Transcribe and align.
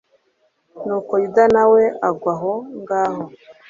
nuko 0.85 1.13
yuda 1.21 1.43
na 1.55 1.63
we 1.71 1.83
agwa 2.07 2.33
aho 2.35 2.53
ngaho 2.81 3.23